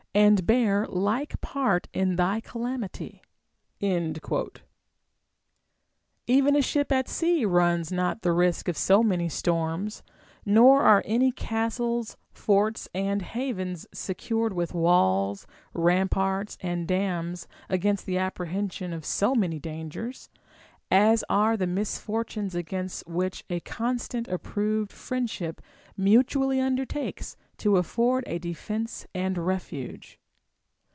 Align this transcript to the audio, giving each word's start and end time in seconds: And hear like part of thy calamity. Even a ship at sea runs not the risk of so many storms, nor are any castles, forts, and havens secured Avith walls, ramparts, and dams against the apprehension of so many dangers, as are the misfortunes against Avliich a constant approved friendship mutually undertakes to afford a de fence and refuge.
And 0.13 0.49
hear 0.49 0.85
like 0.89 1.39
part 1.39 1.87
of 1.93 2.17
thy 2.17 2.41
calamity. 2.41 3.21
Even 3.79 4.17
a 6.57 6.61
ship 6.61 6.91
at 6.91 7.07
sea 7.07 7.45
runs 7.45 7.93
not 7.93 8.21
the 8.21 8.33
risk 8.33 8.67
of 8.67 8.75
so 8.77 9.03
many 9.03 9.29
storms, 9.29 10.03
nor 10.45 10.81
are 10.81 11.01
any 11.05 11.31
castles, 11.31 12.17
forts, 12.33 12.89
and 12.93 13.21
havens 13.21 13.87
secured 13.93 14.51
Avith 14.51 14.73
walls, 14.73 15.47
ramparts, 15.73 16.57
and 16.59 16.85
dams 16.89 17.47
against 17.69 18.05
the 18.05 18.17
apprehension 18.17 18.91
of 18.91 19.05
so 19.05 19.33
many 19.33 19.59
dangers, 19.59 20.29
as 20.93 21.23
are 21.29 21.55
the 21.55 21.65
misfortunes 21.65 22.53
against 22.53 23.07
Avliich 23.07 23.43
a 23.49 23.61
constant 23.61 24.27
approved 24.27 24.91
friendship 24.91 25.61
mutually 25.95 26.59
undertakes 26.59 27.37
to 27.55 27.77
afford 27.77 28.23
a 28.27 28.39
de 28.39 28.51
fence 28.53 29.05
and 29.13 29.37
refuge. 29.37 30.17